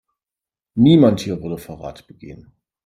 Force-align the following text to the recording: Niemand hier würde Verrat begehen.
Niemand 0.77 1.21
hier 1.21 1.43
würde 1.43 1.59
Verrat 1.59 2.07
begehen. 2.07 2.51